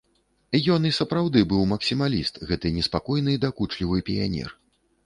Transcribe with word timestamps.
Ён 0.75 0.87
і 0.89 0.91
сапраўды 0.99 1.43
быў 1.51 1.61
максімаліст, 1.75 2.41
гэты 2.53 2.67
неспакойны, 2.79 3.41
дакучлівы 3.47 3.97
піянер. 4.11 4.61